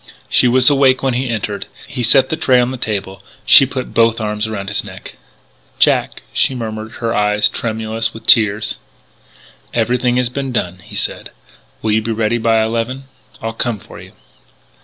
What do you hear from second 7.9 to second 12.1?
with tears. "Everything has been done," he said. "Will you